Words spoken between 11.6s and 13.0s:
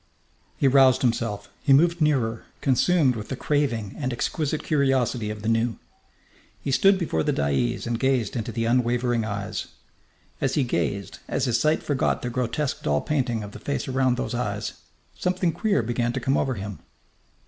forgot the grotesque